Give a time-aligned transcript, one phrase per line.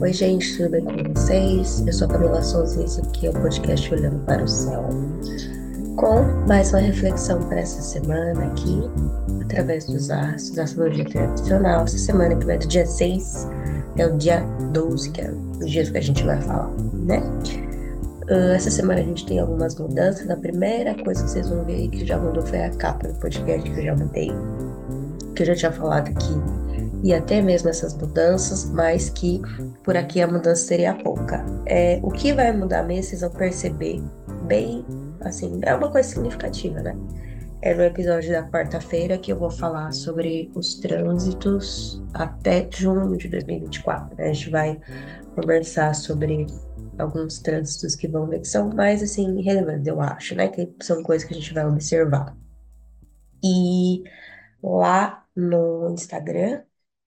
[0.00, 1.82] Oi, gente, tudo bem com vocês?
[1.86, 4.84] Eu sou a Camila Souza e esse aqui é o podcast Olhando para o Céu.
[5.96, 8.82] Com mais uma reflexão para essa semana aqui,
[9.42, 11.84] através dos astros, da astrologia tradicional.
[11.84, 13.48] Essa semana que vai do dia 6
[13.96, 14.40] é o dia
[14.72, 17.22] 12, que é o dia que a gente vai falar, né?
[18.30, 20.28] Uh, essa semana a gente tem algumas mudanças.
[20.28, 23.70] A primeira coisa que vocês vão ver que já mudou foi a capa do podcast
[23.70, 24.30] que eu já mudei,
[25.34, 26.65] que eu já tinha falado aqui
[27.06, 29.40] e até mesmo essas mudanças, mas que
[29.84, 31.46] por aqui a mudança seria pouca.
[31.64, 34.02] É, o que vai mudar mesmo, vocês vão perceber
[34.48, 34.84] bem,
[35.20, 36.96] assim, é uma coisa significativa, né?
[37.62, 43.28] É no episódio da quarta-feira que eu vou falar sobre os trânsitos até junho de
[43.28, 44.16] 2024.
[44.16, 44.30] Né?
[44.30, 44.80] A gente vai
[45.36, 46.44] conversar sobre
[46.98, 50.48] alguns trânsitos que vão ver que são mais assim relevantes, eu acho, né?
[50.48, 52.36] Que são coisas que a gente vai observar.
[53.44, 54.02] E
[54.60, 56.62] lá no Instagram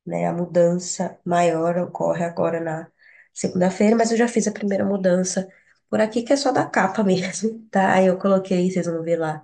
[0.10, 0.28] né?
[0.28, 2.88] A mudança maior ocorre agora na
[3.34, 5.48] segunda-feira, mas eu já fiz a primeira mudança
[5.90, 7.94] por aqui, que é só da capa mesmo, tá?
[7.94, 9.42] Aí eu coloquei, vocês vão ver lá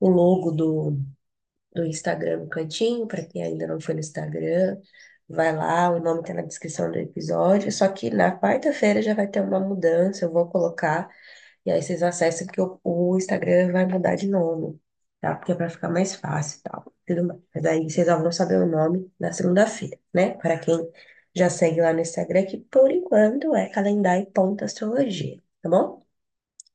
[0.00, 0.98] o logo do,
[1.74, 4.78] do Instagram no cantinho, para quem ainda não foi no Instagram,
[5.28, 9.26] vai lá, o nome tá na descrição do episódio, só que na quarta-feira já vai
[9.28, 11.08] ter uma mudança, eu vou colocar,
[11.64, 14.78] e aí vocês acessam que o, o Instagram vai mudar de nome,
[15.22, 15.36] tá?
[15.36, 17.40] Porque é para ficar mais fácil e tal tudo mais.
[17.54, 20.32] Mas aí vocês já vão saber o nome na segunda-feira, né?
[20.36, 20.78] Para quem
[21.34, 26.02] já segue lá no Instagram, que por enquanto é calendário.astrologia, tá bom?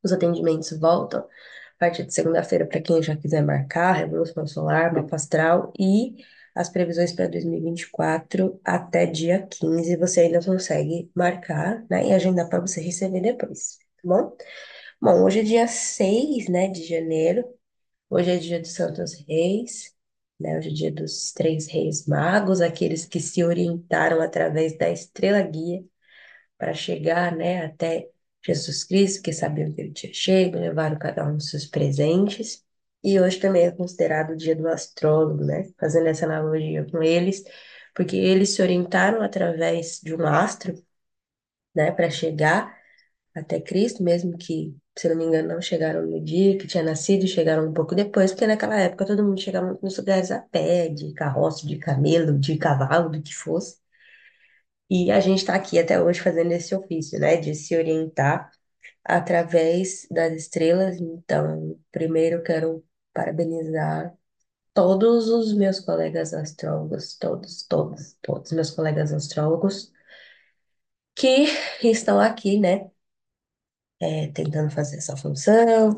[0.03, 1.27] Os atendimentos voltam a
[1.79, 6.15] partir de segunda-feira para quem já quiser marcar, Revolução Solar, Mapa Astral e
[6.55, 12.07] as previsões para 2024 até dia 15 você ainda consegue marcar, né?
[12.07, 14.35] E agendar para você receber depois, tá bom?
[15.01, 17.45] Bom, hoje é dia 6, né, de janeiro.
[18.09, 19.95] Hoje é dia dos Santos Reis
[20.39, 20.57] né?
[20.57, 25.83] Hoje é dia dos três reis magos, aqueles que se orientaram através da estrela guia
[26.57, 28.09] para chegar, né, até
[28.45, 32.65] Jesus Cristo, que sabiam que ele tinha chego, levaram cada um dos seus presentes.
[33.03, 35.65] E hoje também é considerado o dia do astrólogo, né?
[35.79, 37.43] Fazendo essa analogia com eles,
[37.95, 40.75] porque eles se orientaram através de um astro,
[41.75, 42.76] né, para chegar
[43.39, 47.27] até Cristo, mesmo que, se não me engano, não chegaram no dia que tinha nascido,
[47.27, 51.13] chegaram um pouco depois, porque naquela época todo mundo chegava nos lugares a pé, de
[51.13, 53.77] carroça, de camelo, de cavalo, do que fosse.
[54.89, 58.49] E a gente está aqui até hoje fazendo esse ofício, né, de se orientar
[59.03, 60.99] através das estrelas.
[60.99, 64.13] Então, primeiro quero parabenizar
[64.73, 69.91] todos os meus colegas astrólogos, todos, todos, todos meus colegas astrólogos
[71.15, 71.47] que
[71.83, 72.89] estão aqui, né,
[73.99, 75.95] é, tentando fazer essa função.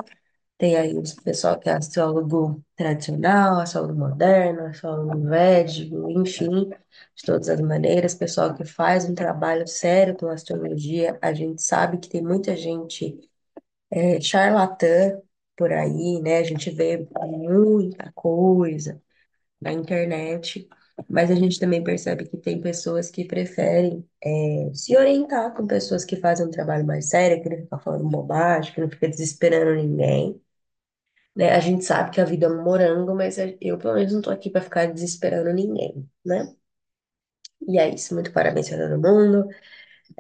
[0.58, 6.70] Tem aí o pessoal que é astrólogo tradicional, astrólogo moderno, astrólogo védico, enfim,
[7.16, 11.18] de todas as maneiras, pessoal que faz um trabalho sério com astrologia.
[11.22, 13.20] A gente sabe que tem muita gente
[13.92, 15.20] é, charlatã
[15.58, 16.38] por aí, né?
[16.40, 19.02] A gente vê muita coisa
[19.62, 20.68] na internet,
[21.08, 26.04] mas a gente também percebe que tem pessoas que preferem é, se orientar com pessoas
[26.06, 29.76] que fazem um trabalho mais sério, que não fica falando bobagem, que não fica desesperando
[29.76, 30.42] ninguém.
[31.36, 31.52] Né?
[31.52, 34.30] A gente sabe que a vida é um morango, mas eu, pelo menos, não tô
[34.32, 36.54] aqui para ficar desesperando ninguém, né?
[37.68, 39.48] E é isso, muito parabéns para todo mundo.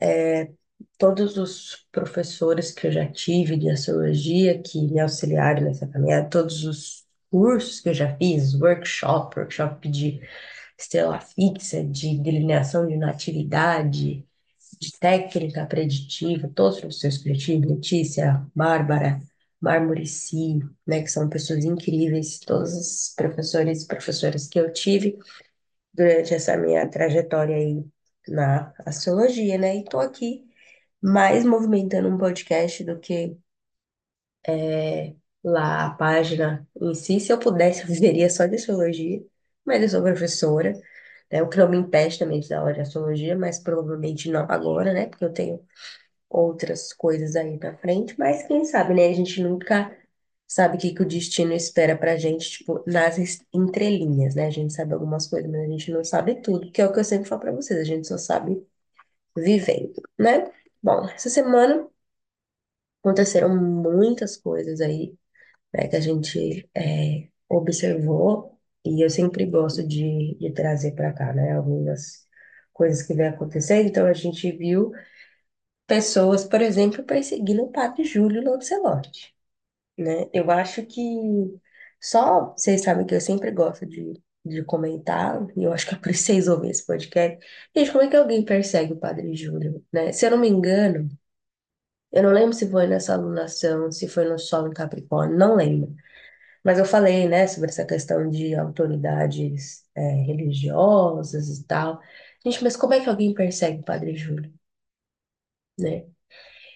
[0.02, 0.52] É,
[0.98, 6.64] todos os professores que eu já tive de astrologia que me auxiliaram nessa caminhada, todos
[6.66, 10.22] os cursos que eu já fiz, workshop, workshop de
[10.84, 14.26] estrela fixa, de delineação de natividade,
[14.80, 19.22] de técnica preditiva, todos os professores tive, Letícia, Bárbara,
[19.62, 25.18] Marmurici, né, que são pessoas incríveis, todos os professores e professoras que eu tive
[25.94, 27.84] durante essa minha trajetória aí
[28.28, 30.46] na astrologia, né, e tô aqui
[31.02, 33.38] mais movimentando um podcast do que
[34.48, 37.20] é, lá a página em si.
[37.20, 39.24] Se eu pudesse, eu viveria só de astrologia,
[39.70, 40.74] mas eu sou professora,
[41.32, 41.44] né?
[41.44, 44.94] O que não me impede também de dar aula de astrologia, mas provavelmente não agora,
[44.94, 45.08] né?
[45.08, 45.62] Porque eu tenho
[46.30, 49.08] outras coisas aí na frente, mas quem sabe, né?
[49.10, 49.96] A gente nunca
[50.48, 53.18] sabe o que, que o destino espera pra gente, tipo, nas
[53.54, 54.48] entrelinhas, né?
[54.48, 57.00] A gente sabe algumas coisas, mas a gente não sabe tudo, que é o que
[57.00, 58.64] eu sempre falo pra vocês, a gente só sabe
[59.38, 60.52] vivendo, né?
[60.84, 61.88] Bom, essa semana
[63.02, 65.16] aconteceram muitas coisas aí
[65.74, 68.59] né, que a gente é, observou,
[68.90, 72.28] e eu sempre gosto de, de trazer para cá, né, algumas
[72.74, 73.88] coisas que vem acontecendo.
[73.88, 74.92] Então, a gente viu
[75.88, 79.36] pessoas, por exemplo, perseguindo o padre Júlio Lancelotti,
[79.98, 80.30] né?
[80.34, 81.02] Eu acho que
[82.02, 84.14] só, vocês sabem que eu sempre gosto de
[84.46, 87.46] de comentar, e eu acho que é por isso que vocês ouvem esse podcast.
[87.76, 90.12] Gente, como é que alguém persegue o Padre Júlio, né?
[90.14, 91.10] Se eu não me engano,
[92.12, 95.96] eu não lembro se foi nessa alunação, se foi no Sol em Capricórnio, não lembro.
[96.64, 102.02] Mas eu falei, né, sobre essa questão de autoridades, é, religiosas e tal.
[102.46, 104.54] Gente, mas como é que alguém persegue o Padre Júlio,
[105.78, 106.08] né?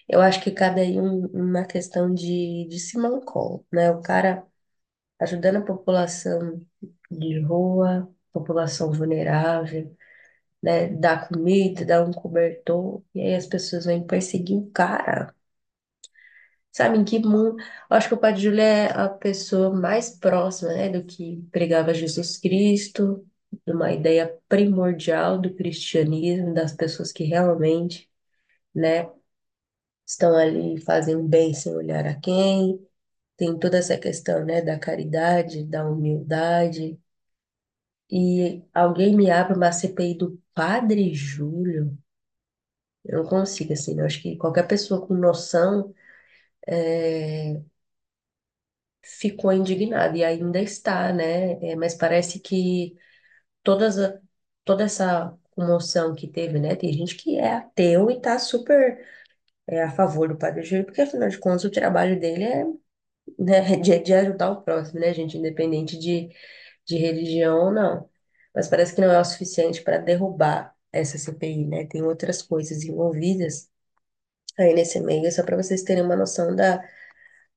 [0.08, 3.90] Eu acho que cada um uma questão de, de simancol, né?
[3.92, 4.46] O cara
[5.20, 6.60] ajudando a população
[7.10, 9.96] de rua, população vulnerável,
[10.62, 10.88] né?
[10.88, 15.34] Dá comida, dá um cobertor, e aí as pessoas vêm perseguir o cara.
[16.74, 17.56] Sabe, em que mundo?
[17.90, 21.94] Eu acho que o Padre Júlio é a pessoa mais próxima, né, do que pregava
[21.94, 23.24] Jesus Cristo,
[23.66, 28.10] de uma ideia primordial do cristianismo, das pessoas que realmente,
[28.74, 29.10] né,
[30.06, 32.80] estão ali fazendo bem sem olhar a quem.
[33.36, 36.98] Tem toda essa questão, né, da caridade, da humildade.
[38.10, 41.98] E alguém me abre uma CPI do Padre Júlio.
[43.04, 45.94] Eu não consigo, assim, eu acho que qualquer pessoa com noção
[46.66, 47.60] é,
[49.02, 51.52] ficou indignada e ainda está, né?
[51.64, 52.96] É, mas parece que
[53.62, 54.20] todas a-
[54.64, 56.76] toda essa comoção que teve, né?
[56.76, 59.06] Tem gente que é ateu e tá super
[59.68, 62.64] é, a favor do Padre Júlio, porque afinal de contas o trabalho dele é,
[63.38, 65.38] né, de, de ajudar o próximo, né, gente?
[65.38, 66.30] Independente de,
[66.86, 68.08] de religião ou não.
[68.54, 71.86] Mas parece que não é o suficiente para derrubar essa CPI, né?
[71.86, 73.70] Tem outras coisas envolvidas
[74.58, 76.82] aí nesse meio, só para vocês terem uma noção da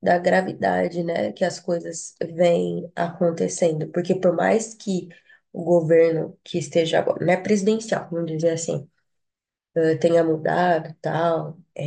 [0.02, 5.10] da gravidade, né, que as coisas vêm acontecendo, porque por mais que
[5.54, 8.88] o governo que esteja agora, né, presidencial, vamos dizer assim,
[9.76, 11.84] eh, tenha mudado tal, é,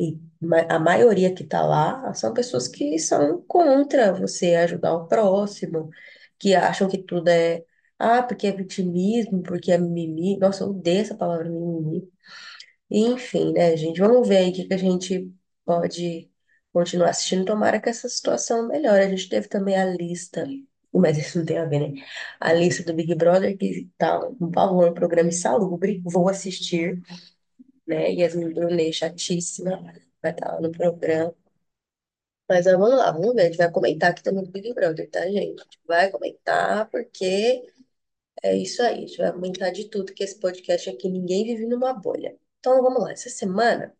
[0.00, 0.20] e
[0.68, 5.90] a maioria que está lá são pessoas que são contra você ajudar o próximo,
[6.38, 7.64] que acham que tudo é,
[7.98, 12.10] ah, porque é vitimismo, porque é mimimi, nossa, eu odeio essa palavra mimimi,
[12.90, 14.00] enfim, né, gente?
[14.00, 15.32] Vamos ver aí o que que a gente
[15.64, 16.30] pode
[16.72, 17.44] continuar assistindo.
[17.44, 19.02] Tomara que essa situação melhore.
[19.04, 20.46] A gente teve também a lista,
[20.92, 22.02] mas isso não tem a ver, né?
[22.40, 26.02] A lista do Big Brother, que tá um pavor, um programa insalubre.
[26.04, 27.00] Vou assistir,
[27.86, 28.12] né?
[28.12, 29.82] Yasmin Brunet, chatíssima,
[30.22, 31.34] vai estar lá no programa.
[32.48, 33.42] Mas vamos lá, vamos ver.
[33.42, 35.60] A gente vai comentar aqui também do Big Brother, tá, gente?
[35.60, 37.62] A gente vai comentar porque
[38.42, 39.04] é isso aí.
[39.04, 42.36] A gente vai comentar de tudo, que esse podcast aqui ninguém vive numa bolha.
[42.60, 43.12] Então vamos lá.
[43.12, 43.94] Essa semana.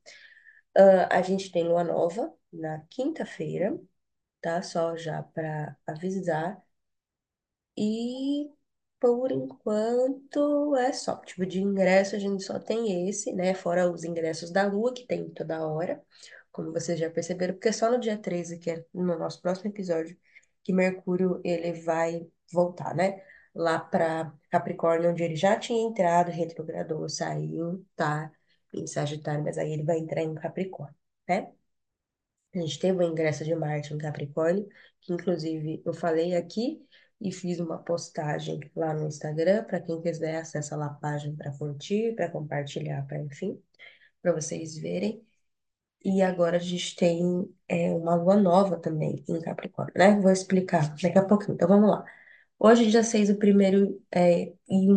[0.76, 3.78] Ah, a gente tem lua nova na quinta-feira,
[4.42, 4.62] tá?
[4.62, 6.62] Só já para avisar.
[7.76, 8.50] E
[9.00, 11.16] por enquanto é só.
[11.18, 13.54] Tipo, de ingresso a gente só tem esse, né?
[13.54, 16.02] Fora os ingressos da lua, que tem toda hora,
[16.52, 19.70] como vocês já perceberam, porque é só no dia 13, que é no nosso próximo
[19.70, 20.16] episódio,
[20.62, 23.22] que Mercúrio ele vai voltar, né?
[23.54, 28.30] Lá para Capricórnio, onde ele já tinha entrado, retrogradou, saiu, tá?
[28.72, 30.96] Em Sagitário, mas aí ele vai entrar em Capricórnio,
[31.28, 31.52] né?
[32.54, 34.68] A gente teve o ingresso de Marte em Capricórnio,
[35.00, 36.84] que inclusive eu falei aqui
[37.20, 41.52] e fiz uma postagem lá no Instagram, para quem quiser acessa lá a página para
[41.56, 43.62] curtir, para compartilhar, para enfim,
[44.22, 45.24] para vocês verem.
[46.04, 47.22] E agora a gente tem
[47.68, 50.20] é, uma lua nova também em Capricórnio, né?
[50.20, 51.54] Vou explicar daqui a pouquinho.
[51.54, 52.04] Então vamos lá.
[52.58, 54.88] Hoje, dia 6, o primeiro é, e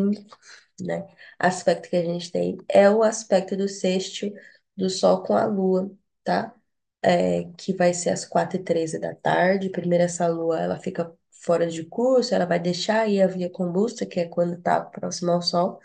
[0.81, 1.07] né,
[1.39, 4.31] aspecto que a gente tem é o aspecto do sexto
[4.75, 5.91] do Sol com a Lua,
[6.23, 6.53] tá?
[7.01, 9.69] É, que vai ser às 4 e 13 da tarde.
[9.69, 14.05] Primeiro, essa Lua, ela fica fora de curso, ela vai deixar aí a via combusta,
[14.05, 15.79] que é quando tá próximo ao Sol,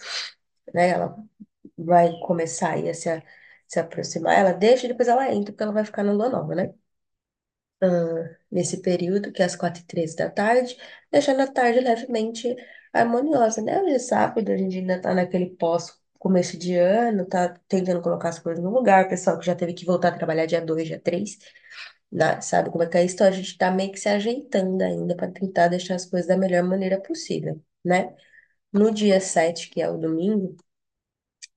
[0.74, 0.90] né?
[0.90, 1.16] Ela
[1.78, 3.22] vai começar aí a se, a-
[3.68, 4.38] se aproximar.
[4.38, 6.74] Ela deixa e depois ela entra, porque ela vai ficar na Lua nova, né?
[7.82, 10.76] ah, nesse período, que é às quatro e treze da tarde,
[11.10, 12.54] deixando a tarde levemente
[12.92, 13.80] harmoniosa, né?
[13.82, 18.30] Hoje é sábado, a gente ainda tá naquele pós começo de ano, tá tentando colocar
[18.30, 20.86] as coisas no lugar, o pessoal que já teve que voltar a trabalhar dia 2
[20.86, 21.38] dia 3
[22.10, 22.40] né?
[22.40, 23.14] Sabe como é que é isso?
[23.16, 26.36] Então, a gente tá meio que se ajeitando ainda para tentar deixar as coisas da
[26.36, 28.14] melhor maneira possível, né?
[28.72, 30.56] No dia 7 que é o domingo,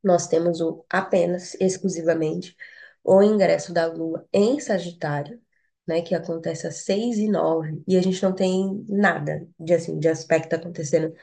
[0.03, 2.55] nós temos o apenas, exclusivamente,
[3.03, 5.41] o ingresso da Lua em Sagitário,
[5.87, 9.99] né, que acontece às 6 e 9, e a gente não tem nada de, assim,
[9.99, 11.13] de aspecto acontecendo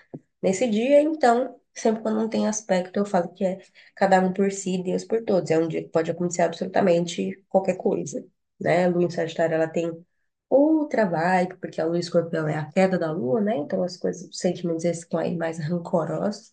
[0.43, 3.59] nesse dia, então, sempre quando não tem aspecto, eu falo que é
[3.95, 5.51] cada um por si, Deus por todos.
[5.51, 8.25] É um dia que pode acontecer absolutamente qualquer coisa,
[8.61, 8.87] né?
[8.87, 9.91] A Lua em Sagitário, ela tem
[10.49, 13.57] outra vibe, porque a Lua em Escorpião é a queda da Lua, né?
[13.57, 16.53] Então, as coisas, os sentimentos esses ficam aí mais rancorosos.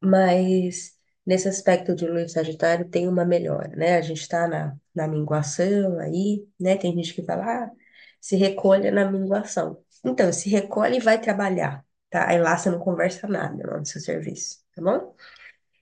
[0.00, 0.97] Mas
[1.28, 3.98] nesse aspecto de Lua em Sagitário tem uma melhora, né?
[3.98, 6.76] A gente está na, na minguação aí, né?
[6.78, 7.70] Tem gente que fala, ah,
[8.18, 9.84] se recolha na minguação.
[10.02, 12.28] Então, se recolhe e vai trabalhar, tá?
[12.30, 15.14] Aí lá você não conversa nada no seu serviço, tá bom?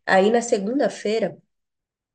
[0.06, 1.38] Aí na segunda-feira,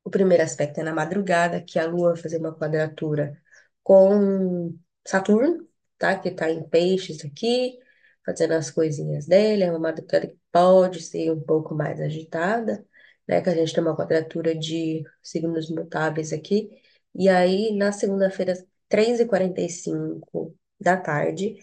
[0.04, 3.40] o primeiro aspecto é na madrugada, que a Lua vai fazer uma quadratura
[3.82, 5.66] com Saturno,
[5.98, 6.18] tá?
[6.18, 7.78] Que tá em peixes aqui,
[8.26, 9.64] fazendo as coisinhas dele.
[9.64, 12.84] É uma madrugada que pode ser um pouco mais agitada,
[13.28, 13.40] né?
[13.40, 16.70] Que a gente tem uma quadratura de signos mutáveis aqui.
[17.14, 18.54] E aí, na segunda-feira,
[18.88, 21.56] 3h45 da tarde,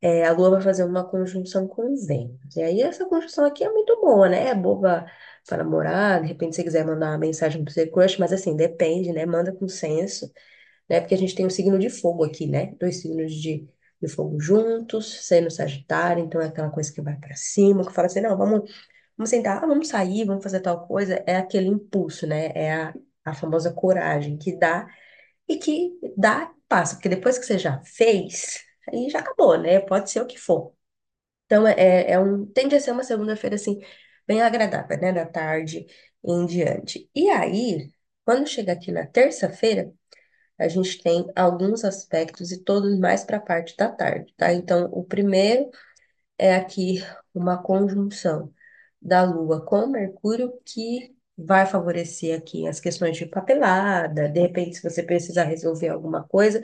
[0.00, 2.56] é, a Lua vai fazer uma conjunção com Vênus.
[2.56, 4.48] E aí, essa conjunção aqui é muito boa, né?
[4.48, 5.06] É boa
[5.46, 8.56] para namorar, de repente, se você quiser mandar uma mensagem pro seu crush, mas assim,
[8.56, 9.26] depende, né?
[9.26, 10.32] Manda com senso,
[10.88, 11.00] né?
[11.00, 12.74] Porque a gente tem um signo de fogo aqui, né?
[12.78, 13.68] Dois signos de,
[14.00, 18.06] de fogo juntos, sendo Sagitário, então é aquela coisa que vai para cima, que fala
[18.06, 18.70] assim, não, vamos,
[19.16, 21.22] vamos sentar, ah, vamos sair, vamos fazer tal coisa.
[21.26, 22.48] É aquele impulso, né?
[22.54, 22.94] É a,
[23.24, 24.86] a famosa coragem que dá
[25.48, 29.80] e que dá, passa, porque depois que você já fez, aí já acabou, né?
[29.80, 30.74] Pode ser o que for.
[31.46, 33.80] Então, é, é é um, tende a ser uma segunda-feira, assim,
[34.26, 35.12] bem agradável, né?
[35.12, 35.86] Da tarde
[36.24, 37.08] em diante.
[37.14, 37.90] E aí,
[38.24, 39.92] quando chega aqui na terça-feira,
[40.58, 44.52] a gente tem alguns aspectos e todos mais para a parte da tarde, tá?
[44.52, 45.70] Então, o primeiro
[46.38, 47.02] é aqui
[47.34, 48.53] uma conjunção
[49.04, 54.82] da Lua com Mercúrio que vai favorecer aqui as questões de papelada, de repente, se
[54.82, 56.62] você precisar resolver alguma coisa,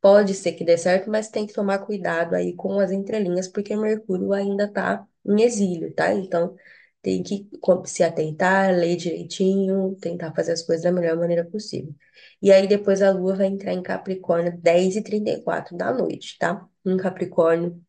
[0.00, 3.76] pode ser que dê certo, mas tem que tomar cuidado aí com as entrelinhas, porque
[3.76, 6.12] Mercúrio ainda está em exílio, tá?
[6.14, 6.56] Então,
[7.02, 7.48] tem que
[7.86, 11.94] se atentar, ler direitinho, tentar fazer as coisas da melhor maneira possível.
[12.42, 16.66] E aí, depois a Lua vai entrar em Capricórnio, 10h34 da noite, tá?
[16.84, 17.80] Em Capricórnio,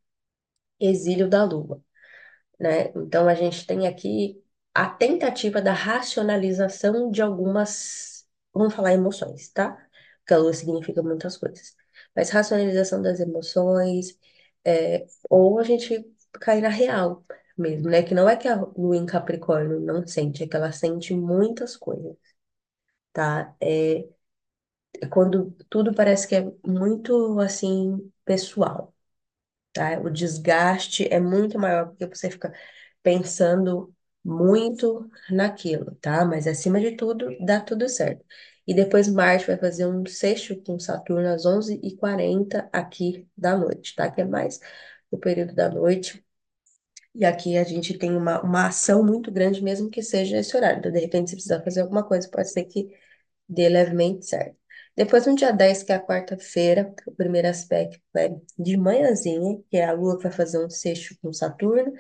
[0.80, 1.84] exílio da Lua
[2.60, 2.90] né?
[2.96, 4.42] Então a gente tem aqui
[4.74, 9.72] a tentativa da racionalização de algumas, vamos falar emoções, tá?
[10.20, 11.76] Porque a lua significa muitas coisas.
[12.16, 14.18] Mas racionalização das emoções,
[14.66, 17.26] é, ou a gente cai na real
[17.58, 18.04] mesmo, né?
[18.04, 21.76] Que não é que a lua em Capricórnio não sente, é que ela sente muitas
[21.78, 22.16] coisas,
[23.14, 23.56] tá?
[23.62, 24.08] É,
[25.02, 28.94] é quando tudo parece que é muito, assim, pessoal
[29.74, 30.00] tá?
[30.02, 32.54] O desgaste é muito maior porque você fica
[33.04, 36.26] pensando muito naquilo, tá?
[36.26, 38.26] Mas acima de tudo, dá tudo certo.
[38.68, 44.10] E depois Marte vai fazer um sexto com Saturno às 11h40 aqui da noite, tá?
[44.12, 44.60] Que é mais
[45.12, 46.24] no período da noite.
[47.16, 50.80] E aqui a gente tem uma, uma ação muito grande, mesmo que seja esse horário.
[50.80, 52.90] Então, de repente, se precisar fazer alguma coisa, pode ser que
[53.50, 54.59] dê levemente certo.
[54.96, 59.78] Depois, no dia 10, que é a quarta-feira, o primeiro aspecto é de manhãzinha, que
[59.78, 61.94] é a Lua que vai fazer um sexto com Saturno.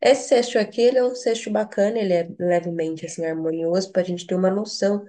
[0.00, 4.04] Esse sexto aqui, ele é um sexto bacana, ele é levemente, assim, harmonioso, para a
[4.04, 5.06] gente ter uma noção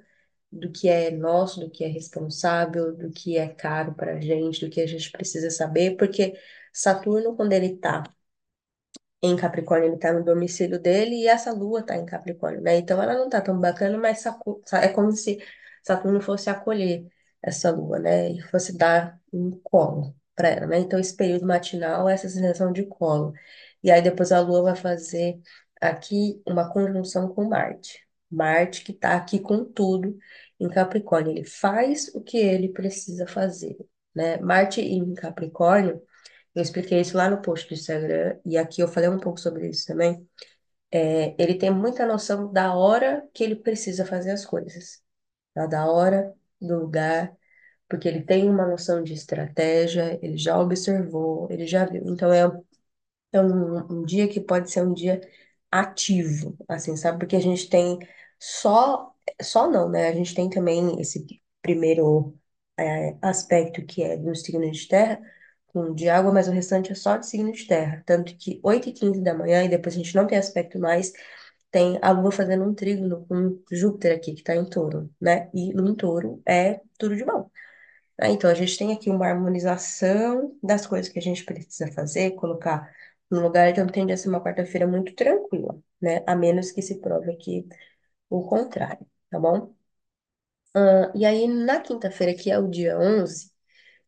[0.52, 4.66] do que é nosso, do que é responsável, do que é caro para a gente,
[4.66, 6.34] do que a gente precisa saber, porque
[6.74, 8.04] Saturno, quando ele está
[9.22, 12.78] em Capricórnio, ele tá no domicílio dele e essa lua tá em Capricórnio, né?
[12.78, 14.24] Então ela não tá tão bacana, mas
[14.74, 15.40] é como se
[15.84, 17.08] Saturno fosse acolher
[17.44, 18.32] essa lua, né?
[18.32, 20.80] E fosse dar um colo para ela, né?
[20.80, 23.34] Então esse período matinal essa sensação de colo.
[23.84, 25.40] E aí depois a lua vai fazer
[25.82, 28.02] aqui uma conjunção com Marte.
[28.32, 30.18] Marte que tá aqui com tudo
[30.60, 33.78] em Capricórnio, ele faz o que ele precisa fazer,
[34.16, 34.38] né?
[34.38, 36.02] Marte em Capricórnio
[36.56, 39.70] eu expliquei isso lá no post do Instagram e aqui eu falei um pouco sobre
[39.70, 40.28] isso também.
[40.92, 45.04] É, ele tem muita noção da hora que ele precisa fazer as coisas,
[45.54, 45.66] tá?
[45.68, 46.34] Da hora,
[46.66, 47.36] do lugar,
[47.90, 52.04] porque ele tem uma noção de estratégia, ele já observou, ele já viu.
[52.08, 52.42] Então é,
[53.32, 55.22] é um, um dia que pode ser um dia
[55.72, 57.20] ativo, assim, sabe?
[57.20, 57.98] Porque a gente tem
[58.40, 60.08] só, só não, né?
[60.10, 61.26] A gente tem também esse
[61.62, 62.38] primeiro
[62.78, 65.20] é, aspecto que é do signo de terra,
[65.68, 68.04] com de água, mas o restante é só de signo de terra.
[68.06, 71.12] Tanto que 8 e 15 da manhã, e depois a gente não tem aspecto mais,
[71.74, 75.52] tem a Lua fazendo um trígono com Júpiter aqui, que está em touro, né?
[75.56, 77.52] E em touro é tudo de bom.
[78.20, 82.32] Ah, Então, a gente tem aqui uma harmonização das coisas que a gente precisa fazer,
[82.36, 82.92] colocar
[83.32, 86.24] no lugar, então tende a ser uma quarta-feira muito tranquila, né?
[86.28, 87.68] A menos que se prove aqui
[88.30, 89.74] o contrário, tá bom?
[91.16, 93.52] E aí, na quinta-feira, que é o dia 11,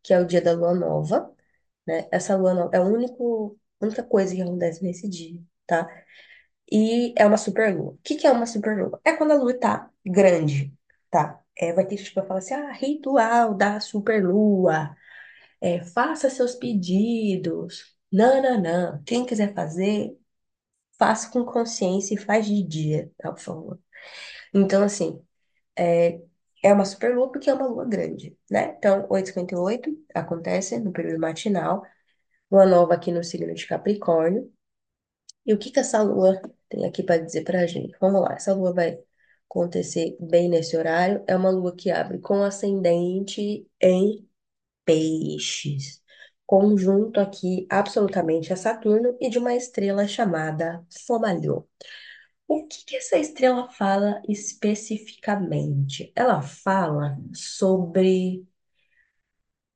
[0.02, 1.32] que é o dia da lua nova,
[1.86, 2.08] né?
[2.12, 5.88] Essa lua nova é a único, única coisa que acontece nesse dia, tá?
[6.70, 7.92] E é uma superlua.
[7.92, 9.00] O que que é uma superlua?
[9.04, 10.74] É quando a lua tá grande,
[11.10, 11.40] tá?
[11.56, 14.96] É, vai ter gente que vai falar assim, ah, ritual da superlua.
[15.60, 17.96] É, faça seus pedidos.
[18.12, 19.02] Não.
[19.04, 20.18] Quem quiser fazer,
[20.98, 23.80] faça com consciência e faz de dia, tá, por favor.
[24.54, 25.22] Então, assim,
[25.78, 26.20] é,
[26.62, 28.74] é uma superlua porque é uma lua grande, né?
[28.78, 31.84] Então, 8h58 acontece no período matinal,
[32.50, 34.52] lua nova aqui no signo de Capricórnio.
[35.46, 37.96] E o que que essa lua tem aqui para dizer para a gente?
[38.00, 38.98] Vamos lá, essa lua vai
[39.48, 41.24] acontecer bem nesse horário.
[41.26, 44.28] É uma lua que abre com ascendente em
[44.84, 46.02] peixes.
[46.46, 51.66] Conjunto aqui absolutamente a Saturno e de uma estrela chamada Fomalhaut.
[52.48, 56.12] O que que essa estrela fala especificamente?
[56.14, 58.46] Ela fala sobre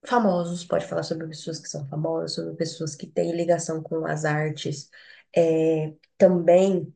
[0.07, 4.25] famosos, pode falar sobre pessoas que são famosas, sobre pessoas que têm ligação com as
[4.25, 4.91] artes,
[5.37, 6.95] é, também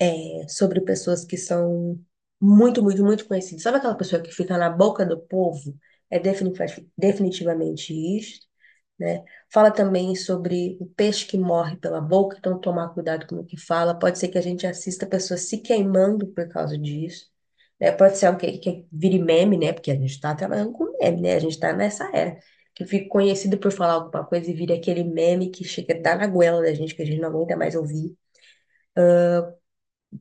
[0.00, 1.98] é, sobre pessoas que são
[2.40, 3.62] muito, muito, muito conhecidas.
[3.62, 5.76] Sabe aquela pessoa que fica na boca do povo?
[6.10, 8.40] É definitivamente, isso,
[8.98, 9.24] né?
[9.52, 13.56] Fala também sobre o peixe que morre pela boca, então tomar cuidado com o que
[13.58, 13.98] fala.
[13.98, 17.26] Pode ser que a gente assista pessoas se queimando por causa disso.
[17.80, 17.92] Né?
[17.92, 19.72] Pode ser algo que, que vire meme, né?
[19.72, 21.34] Porque a gente está trabalhando com meme, né?
[21.36, 22.38] A gente está nessa era.
[22.74, 26.18] Que fica conhecido por falar alguma coisa e vira aquele meme que chega a dar
[26.18, 28.16] na goela da gente, que a gente não aguenta mais ouvir.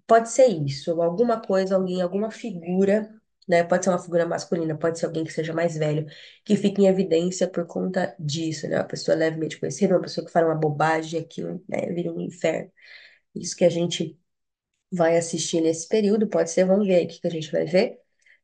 [0.06, 3.10] Pode ser isso, alguma coisa, alguém, alguma figura,
[3.48, 3.64] né?
[3.64, 6.06] Pode ser uma figura masculina, pode ser alguém que seja mais velho,
[6.44, 8.78] que fique em evidência por conta disso, né?
[8.78, 11.88] Uma pessoa levemente conhecida, uma pessoa que fala uma bobagem, aquilo, né?
[11.94, 12.70] Vira um inferno.
[13.36, 14.20] Isso que a gente
[14.92, 17.66] vai assistir nesse período, pode ser, vamos ver aí o que que a gente vai
[17.66, 18.00] ver.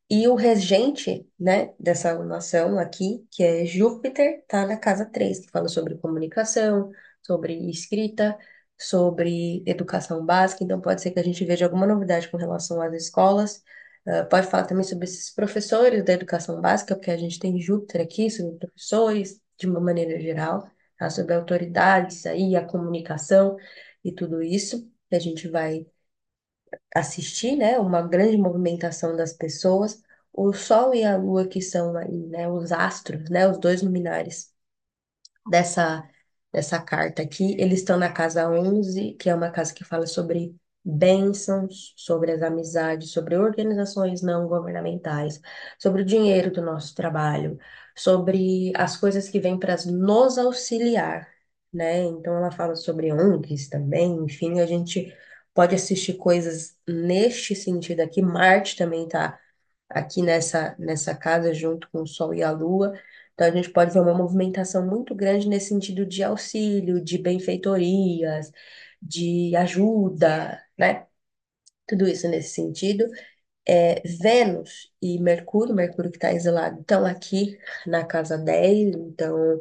[0.10, 5.52] E o regente, né, dessa alunação aqui, que é Júpiter, tá na casa 3, que
[5.52, 6.92] fala sobre comunicação,
[7.24, 8.38] sobre escrita,
[8.86, 12.94] sobre educação básica, então pode ser que a gente veja alguma novidade com relação às
[12.94, 13.64] escolas.
[14.06, 18.02] Uh, pode falar também sobre esses professores da educação básica, porque a gente tem Júpiter
[18.02, 21.10] aqui, sobre professores, de uma maneira geral, tá?
[21.10, 23.56] Sobre autoridades aí, a comunicação
[24.04, 25.86] e tudo isso, que a gente vai
[26.96, 32.12] assistir, né, uma grande movimentação das pessoas, o Sol e a Lua, que são aí,
[32.28, 34.52] né, os astros, né, os dois luminares
[35.50, 36.08] dessa,
[36.54, 40.56] dessa carta aqui, eles estão na casa 11, que é uma casa que fala sobre
[40.86, 45.42] bênçãos, sobre as amizades, sobre organizações não governamentais,
[45.80, 47.58] sobre o dinheiro do nosso trabalho,
[47.96, 51.28] sobre as coisas que vêm para nos auxiliar,
[51.74, 52.04] né?
[52.04, 55.16] Então ela fala sobre ONGs também, enfim, a gente
[55.54, 58.22] pode assistir coisas neste sentido aqui.
[58.22, 59.40] Marte também está
[59.90, 62.94] aqui nessa, nessa casa junto com o Sol e a Lua.
[63.34, 68.52] Então a gente pode ver uma movimentação muito grande nesse sentido de auxílio, de benfeitorias,
[69.02, 71.08] de ajuda, né?
[71.88, 73.06] Tudo isso nesse sentido.
[73.68, 79.60] É, Vênus e Mercúrio, Mercúrio que está exilado, estão aqui na casa 10, então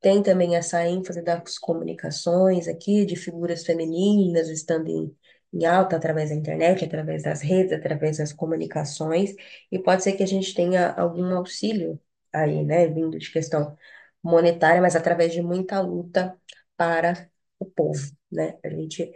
[0.00, 5.16] tem também essa ênfase das comunicações aqui, de figuras femininas estando em,
[5.52, 9.34] em alta através da internet, através das redes, através das comunicações,
[9.70, 12.00] e pode ser que a gente tenha algum auxílio
[12.34, 13.76] aí, né, vindo de questão
[14.22, 16.38] monetária, mas através de muita luta
[16.76, 18.58] para o povo, né?
[18.64, 19.12] A gente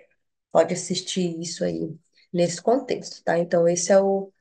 [0.52, 1.96] pode assistir isso aí
[2.32, 3.38] nesse contexto, tá?
[3.38, 4.32] Então, esse é o,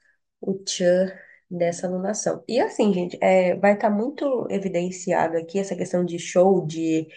[0.41, 1.11] o tchan
[1.49, 2.43] dessa alunação.
[2.47, 7.07] E assim, gente, é, vai estar muito evidenciado aqui essa questão de show, de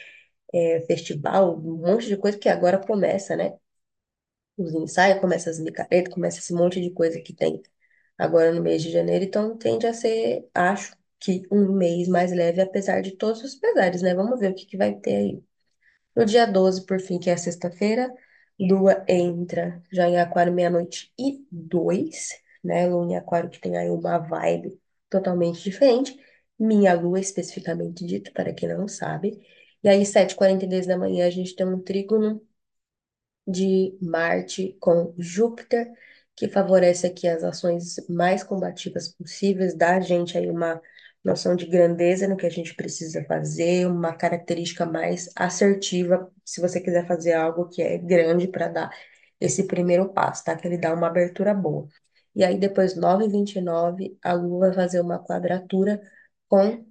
[0.54, 3.58] é, festival, um monte de coisa que agora começa, né?
[4.56, 7.62] Os ensaios, começa as micaretas, começa esse monte de coisa que tem
[8.18, 12.60] agora no mês de janeiro, então tende a ser, acho que um mês mais leve,
[12.62, 14.14] apesar de todos os pesares, né?
[14.14, 15.44] Vamos ver o que, que vai ter aí.
[16.16, 18.12] No dia 12, por fim, que é sexta-feira,
[18.58, 22.30] Lua entra já em Aquário meia-noite e dois,
[22.62, 22.86] né?
[22.88, 26.18] Lua em Aquário que tem aí uma vibe totalmente diferente.
[26.58, 29.40] Minha Lua, especificamente dito, para quem não sabe.
[29.82, 32.42] E aí, 7h42 da manhã, a gente tem um trígono
[33.46, 35.90] de Marte com Júpiter,
[36.36, 40.80] que favorece aqui as ações mais combativas possíveis, dá a gente aí uma
[41.24, 46.80] noção de grandeza no que a gente precisa fazer, uma característica mais assertiva, se você
[46.80, 48.90] quiser fazer algo que é grande para dar
[49.40, 50.56] esse primeiro passo, tá?
[50.56, 51.88] Que ele dá uma abertura boa.
[52.34, 56.00] E aí, depois, 9h29, a Lua vai fazer uma quadratura
[56.48, 56.84] com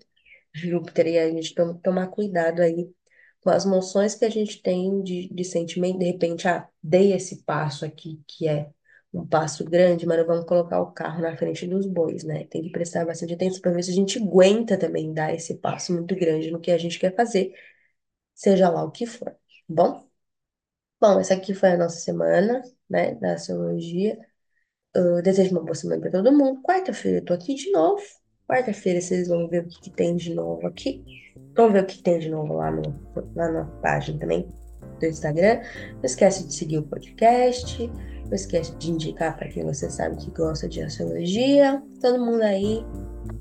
[0.53, 2.91] Júpiter, e a gente tem que tomar cuidado aí
[3.41, 7.43] com as noções que a gente tem de, de sentimento, de repente, ah, dei esse
[7.43, 8.69] passo aqui, que é
[9.13, 12.45] um passo grande, mas não vamos colocar o carro na frente dos bois, né?
[12.45, 15.93] Tem que prestar bastante atenção para ver se a gente aguenta também dar esse passo
[15.93, 17.54] muito grande no que a gente quer fazer,
[18.36, 20.08] seja lá o que for, tá bom?
[21.02, 24.17] Bom, essa aqui foi a nossa semana, né, da astrologia.
[24.93, 26.62] Eu desejo uma boa semana para todo mundo.
[26.62, 28.02] Quarta-feira eu tô aqui de novo.
[28.48, 31.04] Quarta-feira vocês vão ver o que, que tem de novo aqui.
[31.56, 32.82] Vamos ver o que tem de novo lá, no,
[33.36, 34.52] lá na página também
[35.00, 35.62] do Instagram.
[35.93, 37.89] Não esquece de seguir o podcast.
[38.29, 41.81] Não esquece de indicar para quem você sabe que gosta de astrologia.
[41.99, 42.85] Todo mundo aí,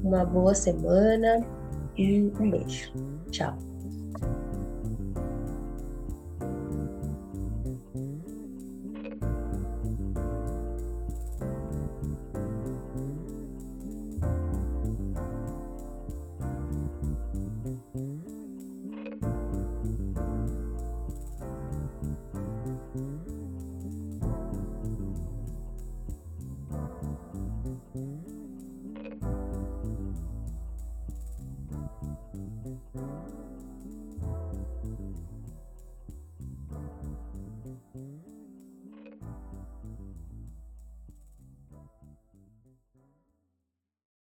[0.03, 1.47] uma boa semana
[1.97, 2.91] e um beijo.
[3.31, 3.68] Tchau.